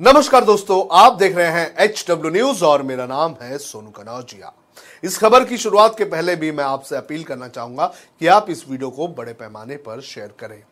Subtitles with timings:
[0.00, 4.52] नमस्कार दोस्तों, आप देख रहे हैं एच डब्ल्यू न्यूज़ और मेरा नाम है सोनू कनौजिया।
[5.04, 7.86] इस खबर की शुरुआत के पहले भी मैं आपसे अपील करना चाहूँगा
[8.20, 10.62] कि आप इस वीडियो को बड़े पैमाने पर शेयर करें।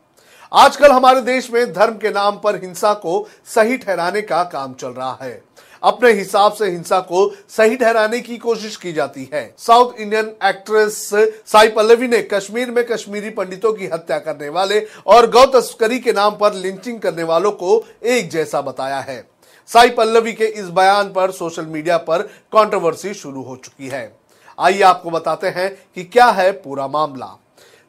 [0.52, 4.88] आजकल हमारे देश में धर्म के नाम पर हिंसा को सही ठहराने का काम चल
[4.88, 5.42] रहा है।
[5.82, 10.98] अपने हिसाब से हिंसा को सही ठहराने की कोशिश की जाती है। South Indian actress
[11.46, 16.12] Sai Pallavi ने कश्मीर में कश्मीरी पंडितों की हत्या करने वाले और गौ तस्करी के
[16.12, 19.22] नाम पर लिंचिंग करने वालों को एक जैसा बताया है।
[19.70, 22.22] साई पल्लवी के इस बयान पर सोशल मीडिया पर
[22.52, 24.16] कंट्रोवर्सी शुरू हो चुकी है।
[24.58, 27.36] आइए आपको बताते हैं कि क्या है पूरा मामला।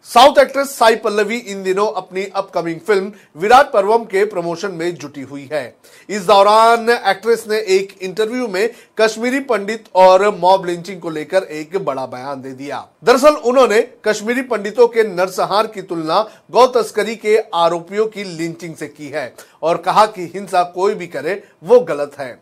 [0.10, 5.22] साउथ एक्ट्रेस साई पल्लवी इन दिनों अपनी अपकमिंग फ़िल्म विराट पर्वम के प्रमोशन में जुटी
[5.22, 5.62] हुई है।
[6.10, 11.78] इस दौरान एक्ट्रेस ने एक इंटरव्यू में कश्मीरी पंडित और मॉब लिंचिंग को लेकर एक
[11.78, 17.38] बड़ा बयान दे दिया। दरअसल उन्होंने कश्मीरी पंडितों के नरसंहार की तुलना गौ तस्करी के
[17.56, 19.34] आरोपियों की लिंचिंग से की है
[19.64, 22.38] और कहा कि हिंसा कोई भी करे, वो गलत है।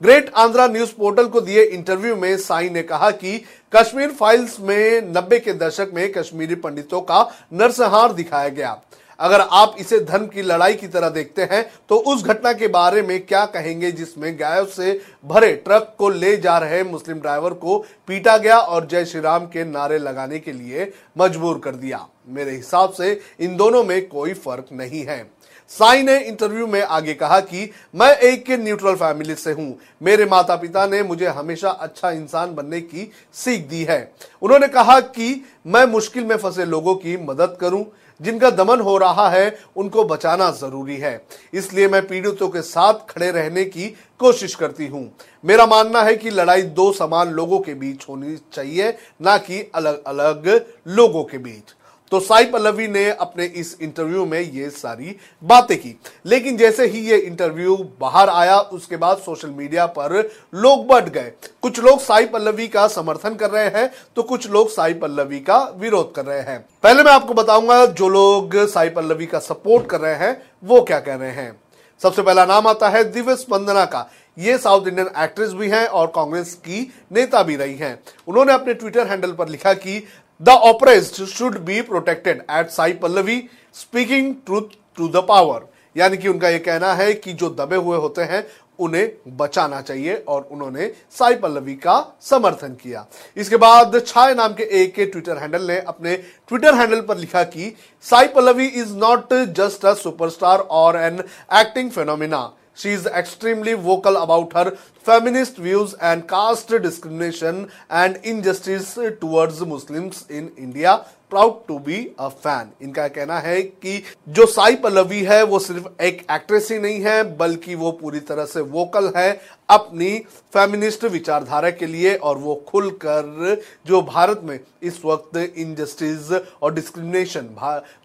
[0.00, 3.38] ग्रेट आंध्रा न्यूज़ पोर्टल को दिए इंटरव्यू में साई ने कहा कि
[3.72, 7.20] कश्मीर फाइल्स में नब्बे के दशक में कश्मीरी पंडितों का
[7.52, 8.76] नरसंहार दिखाया गया।
[9.18, 13.02] अगर आप इसे धर्म की लड़ाई की तरह देखते हैं तो उस घटना के बारे
[13.02, 17.78] में क्या कहेंगे जिसमें गायों से भरे ट्रक को ले जा रहे मुस्लिम ड्राइवर को
[18.08, 22.50] पीटा गया और जय श्री राम के नारे लगाने के लिए मजबूर कर दिया। मेरे
[22.50, 25.36] हिसाब से इन दोनों में कोई फ़र्क नहीं है।
[25.68, 30.56] साई ने इंटरव्यू में आगे कहा कि, मैं एक न्यूट्रल फैमिली से हूँ। मेरे माता
[30.56, 35.84] पिता ने मुझे हमेशा अच्छा इंसान बनने की सीख दी है। उन्होंने कहा कि, मैं
[35.84, 37.86] मुश्किल में फंसे लोगों की मदद करूँ।
[38.22, 43.30] जिनका दमन हो रहा है, उनको बचाना ज़रूरी है। इसलिए मैं पीड़ितों के साथ खड़े
[43.30, 43.88] रहने की
[44.18, 48.96] कोशिश करती हूँ। मेरा मानना है कि लड़ाई दो समान लोगों के बीच होनी चाहिए,
[49.22, 51.75] ना कि अलग अलग लोगों के बीच।
[52.12, 55.94] तो साई पल्लवी ने अपने इस इंटरव्यू में ये सारी बातें की।
[56.26, 61.32] लेकिन जैसे ही ये इंटरव्यू बाहर आया, उसके बाद सोशल मीडिया पर लोग बढ़ गए।
[61.62, 65.58] कुछ लोग साई पल्लवी का समर्थन कर रहे हैं तो कुछ लोग साई पल्लवी का
[65.76, 70.00] विरोध कर रहे हैं। पहले मैं आपको बताऊँगा, जो लोग साई पल्लवी का सपोर्ट कर
[70.00, 71.60] रहे हैं, वो क्या कह रहे हैं।
[72.00, 74.08] सबसे पहला नाम आता है दिव्य स्पंदना का।
[74.38, 76.80] ये साउथ इंडियन एक्ट्रेस भी हैं और कांग्रेस की
[77.12, 77.98] नेता भी रही हैं।
[78.28, 80.02] उन्होंने अपने ट्विटर हैंडल पर लिखा कि
[80.40, 83.42] the oppressed should be protected at Sai Pallavi
[83.74, 85.66] speaking truth to the power
[85.96, 88.44] यानी कि उनका यह कहना है कि जो दबे हुए होते हैं,
[88.78, 94.64] उन्हें बचाना चाहिए और उन्होंने साई पल्लवी का समर्थन किया। इसके बाद छाय नाम के
[94.82, 97.72] एक के ट्विटर हैंडल ने अपने ट्विटर हैंडल पर लिखा कि
[98.04, 101.22] Sai Pallavi is not just a superstar और an
[101.60, 102.42] acting phenomena
[102.78, 104.70] she is extremely vocal about her
[105.06, 112.26] feminist views and caste discrimination and injustice towards Muslims in India proud to be a
[112.28, 117.00] fan इनका कहना है कि जो साई पल्लवी है, वो सिर्फ़ एक एक्ट्रेस ही नहीं
[117.02, 119.40] है, बल्कि वो पूरी तरह से वोकल है
[119.70, 120.18] अपनी
[120.54, 126.30] फेमिनिस्ट विचारधारा के लिए और वो खुलकर जो भारत में इस वक्त इनजस्टिस
[126.62, 127.48] और डिस्क्रिमिनेशन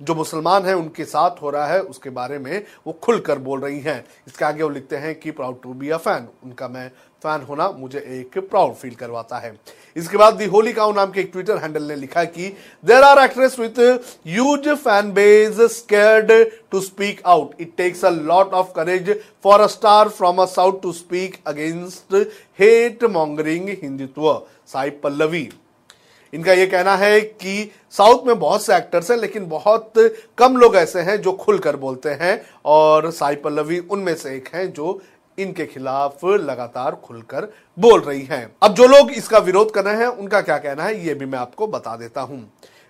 [0.01, 3.79] जो मुसलमान हैं, उनके साथ हो रहा है, उसके बारे में वो खुलकर बोल रही
[3.79, 6.90] हैं। इसके आगे वो लिखते हैं कि proud to be a fan उनका मैं
[7.23, 9.53] फ़ैन होना मुझे एक प्राउड फील करवाता है।
[9.95, 12.47] इसके बाद दी होली काउ नाम के एक ट्विटर हैंडल ने लिखा कि
[12.83, 13.79] there are actress with
[14.27, 16.31] huge fan bases scared
[16.71, 19.11] to speak out it takes a lot of courage
[19.43, 22.15] for a star from a south to speak against
[22.59, 24.33] hate mongering Hindutva
[24.67, 25.49] Sai Pallavi
[26.33, 29.93] इनका यह कहना है कि south में बहुत से actors हैं, लेकिन बहुत
[30.37, 34.71] कम लोग ऐसे हैं जो खुलकर बोलते हैं, और साई पल्लवी उनमें से एक हैं
[34.73, 35.01] जो
[35.41, 40.07] इनके खिलाफ लगातार खुलकर बोल रही हैं। अब जो लोग इसका विरोध कर रहे हैं,
[40.07, 42.47] उनका क्या कहना है, ये भी मैं आपको बता देता हूँ।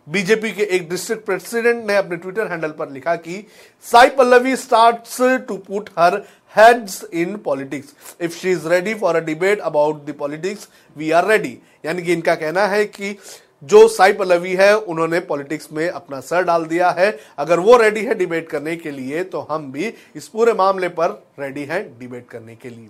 [0.07, 3.45] बीजेपी के एक डिस्ट्रिक्ट प्रेसिडेंट ने अपने ट्विटर हैंडल पर लिखा कि,
[3.85, 5.17] Sai Pallavi starts
[5.47, 6.15] to put her
[6.55, 11.27] heads in politics if she is ready for a debate about the politics we are
[11.27, 13.15] ready यानी कि इनका कहना है कि
[13.63, 18.03] जो साई पल्लवी है, उन्होंने पॉलिटिक्स में अपना सर डाल दिया है। अगर वो रेडी
[18.05, 22.27] है डिबेट करने के लिए तो हम भी इस पूरे मामले पर रेडी हैं डिबेट
[22.29, 22.89] करने के लिए।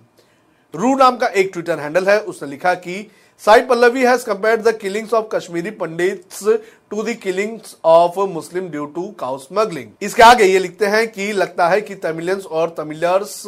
[0.73, 3.11] रू नाम का एक ट्विटर हैंडल है, उसने लिखा कि
[3.43, 6.43] Sai Pallavi has compare the killings of Kashmiri Pandits
[6.91, 11.31] to the killings of Muslim due to cow smuggling इसके आगे ये लिखते हैं कि,
[11.33, 13.45] लगता है कि तमिलियंस और तमिलर्स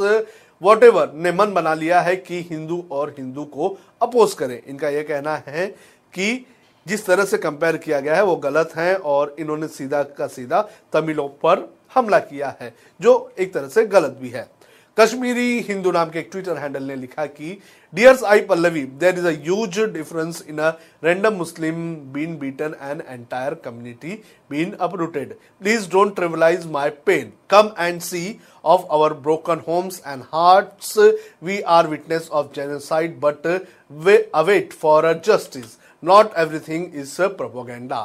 [0.62, 4.90] वॉट एवर ने मन बना लिया है कि हिंदू और हिंदू को अपोज करें। इनका
[4.90, 5.68] यह कहना है
[6.14, 6.46] कि
[6.88, 10.62] जिस तरह से कंपेयर किया गया है वो गलत है और इन्होंने सीधा का सीधा
[10.94, 14.48] तमिलों पर हमला किया है जो एक तरह से गलत भी है
[14.98, 17.58] कश्मीरी हिंदू नाम के एक ट्विटर हैंडल ने लिखा कि
[17.94, 20.70] dear Sai Pallavi there is a difference in a
[21.04, 21.76] random Muslim
[22.14, 28.24] been beaten and entire community been uprooted please don't trivialise my pain come and see
[28.64, 30.98] of our broken homes and hearts.
[31.42, 33.48] We are witness of genocide, but
[34.06, 35.78] we await for a justice.
[36.04, 38.00] Not everything is propaganda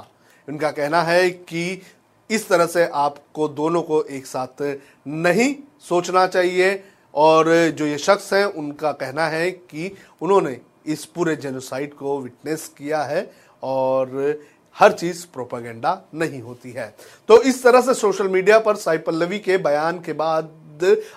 [0.48, 1.82] उनका कहना है कि
[2.30, 4.62] इस तरह से आपको दोनों को एक साथ
[5.06, 5.54] नहीं
[5.88, 6.84] सोचना चाहिए
[7.14, 12.68] और जो ये शख्स हैं, उनका कहना है कि उन्होंने इस पूरे जेनोसाइड को विटनेस
[12.78, 13.30] किया है
[13.62, 14.40] और
[14.76, 16.94] हर चीज़ प्रोपागेंडा नहीं होती है।
[17.28, 20.50] तो इस तरह से सोशल मीडिया पर साई पल्लवी के बयान के बाद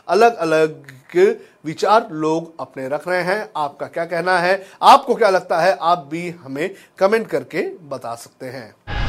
[0.08, 0.86] अलग अलग
[1.66, 4.66] विचार लोग अपने रख रहे हैं। आपका क्या कहना है?
[4.82, 5.78] आपको क्या लगता है?
[5.82, 9.01] आप भी हमें कमेंट करके बता सकते हैं।